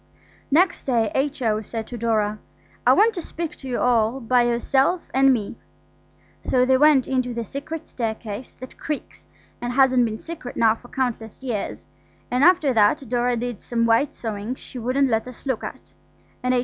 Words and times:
Next 0.49 0.85
day 0.85 1.11
H.O. 1.13 1.61
said 1.61 1.85
to 1.85 1.95
Dora, 1.95 2.39
"I 2.87 2.93
want 2.93 3.13
to 3.13 3.21
speak 3.21 3.55
to 3.57 3.67
you 3.67 3.79
all 3.79 4.19
by 4.19 4.41
yourself 4.41 5.03
and 5.13 5.31
me." 5.31 5.57
So 6.41 6.65
they 6.65 6.75
went 6.79 7.07
into 7.07 7.35
the 7.35 7.43
secret 7.43 7.87
staircase 7.87 8.55
that 8.55 8.79
creaks 8.79 9.27
and 9.61 9.73
hasn't 9.73 10.05
been 10.05 10.17
secret 10.17 10.57
now 10.57 10.73
for 10.73 10.87
countless 10.87 11.43
years; 11.43 11.85
and 12.31 12.43
after 12.43 12.73
that 12.73 13.07
Dora 13.09 13.37
did 13.37 13.61
some 13.61 13.85
white 13.85 14.15
sewing 14.15 14.55
she 14.55 14.79
wouldn't 14.79 15.07
let 15.09 15.27
us 15.27 15.45
look 15.45 15.63
at, 15.63 15.93
and 16.41 16.55
H.O. 16.55 16.59